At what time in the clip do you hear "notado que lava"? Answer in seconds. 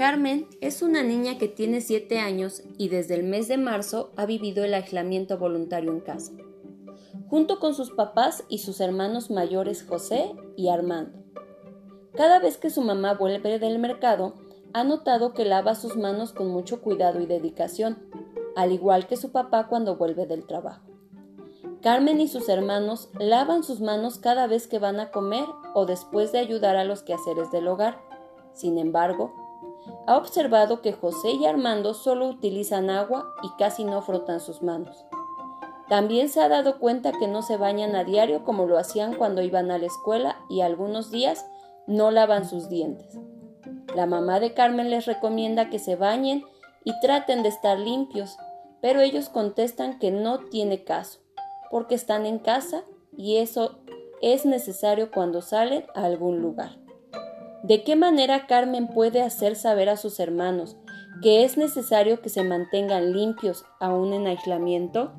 14.84-15.74